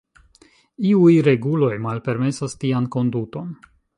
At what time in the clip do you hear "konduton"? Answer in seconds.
2.99-3.55